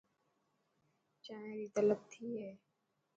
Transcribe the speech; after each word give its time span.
چائين 1.23 1.51
ري 1.57 1.67
طلب 1.75 1.99
ٿي 2.11 2.25
هي. 2.41 2.51